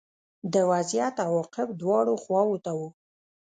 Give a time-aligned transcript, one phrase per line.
[0.53, 2.89] د وضعیت عواقب دواړو خواوو ته وو